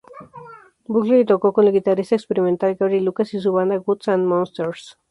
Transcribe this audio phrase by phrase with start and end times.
[0.87, 4.97] Buckley tocó con el guitarrista experimental Gary Lucas y su banda Gods and Monsters.